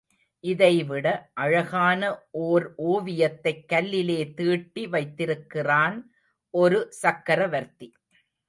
இதைவிட 0.39 1.31
அழகான 1.33 2.21
ஓர் 2.31 2.73
ஓவியத்தைக் 2.77 3.65
கல்லிலே 3.73 4.33
தீட்டி 4.33 4.87
வைத்திருக்கிறான் 4.87 6.13
ஒரு 6.49 6.91
சக்கரவர்த்தி. 6.91 7.93